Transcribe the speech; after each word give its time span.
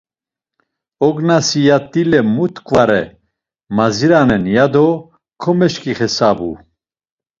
Ognasi 1.07 1.59
yat̆ile 1.67 2.19
mu 2.33 2.45
t̆ǩvare, 2.53 3.03
madziranen, 3.75 4.43
yado 4.55 4.87
komeşǩixesabu. 5.41 6.51